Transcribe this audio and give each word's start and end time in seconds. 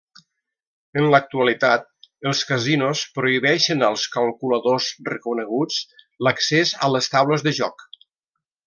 En 1.01 1.09
l'actualitat 1.15 1.85
els 2.31 2.41
casinos 2.53 3.03
prohibeixen 3.19 3.87
als 3.91 4.07
calculadors 4.17 4.89
reconeguts 5.13 5.81
l'accés 6.29 6.77
a 6.89 6.95
les 6.97 7.13
taules 7.17 7.47
de 7.51 7.59
joc. 7.61 7.89